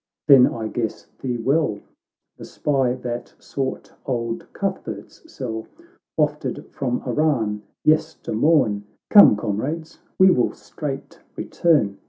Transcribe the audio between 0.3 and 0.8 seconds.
I